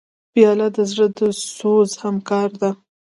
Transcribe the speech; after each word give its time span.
پیاله 0.33 0.67
د 0.75 0.77
زړه 0.91 1.07
د 1.17 1.19
سوز 1.55 1.91
همکار 2.03 2.49
ده. 2.61 2.71